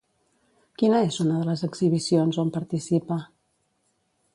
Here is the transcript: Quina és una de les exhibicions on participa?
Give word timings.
Quina 0.83 1.01
és 1.09 1.19
una 1.25 1.37
de 1.41 1.45
les 1.51 1.63
exhibicions 1.69 2.43
on 2.45 2.53
participa? 2.59 3.21